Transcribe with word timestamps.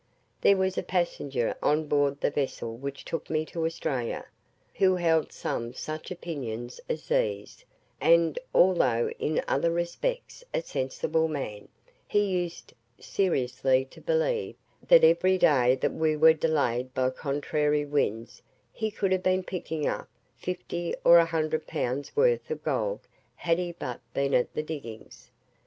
There 0.41 0.57
was 0.57 0.79
a 0.79 0.81
passenger 0.81 1.55
on 1.61 1.85
board 1.85 2.21
the 2.21 2.31
vessel 2.31 2.75
which 2.75 3.05
took 3.05 3.29
me 3.29 3.45
to 3.45 3.67
Australia, 3.67 4.25
who 4.73 4.95
held 4.95 5.31
some 5.31 5.75
such 5.75 6.09
opinions 6.09 6.81
as 6.89 7.07
these, 7.07 7.63
and, 8.01 8.39
although 8.51 9.11
in 9.19 9.43
other 9.47 9.69
respects 9.69 10.43
a 10.55 10.63
sensible 10.63 11.27
man, 11.27 11.67
he 12.07 12.25
used 12.25 12.73
seriously 12.99 13.85
to 13.91 14.01
believe 14.01 14.55
that 14.87 15.03
every 15.03 15.37
day 15.37 15.75
that 15.75 15.93
we 15.93 16.15
were 16.17 16.33
delayed 16.33 16.91
by 16.95 17.11
contrary 17.11 17.85
winds 17.85 18.41
he 18.73 18.89
could 18.89 19.11
have 19.11 19.21
been 19.21 19.43
picking 19.43 19.85
up 19.85 20.07
fifty 20.35 20.95
or 21.03 21.19
a 21.19 21.25
hundred 21.25 21.67
pounds 21.67 22.15
worth 22.15 22.49
of 22.49 22.63
gold 22.63 23.01
had 23.35 23.59
he 23.59 23.71
but 23.71 23.99
been 24.15 24.33
at 24.33 24.51
the 24.55 24.63
diggings. 24.63 25.29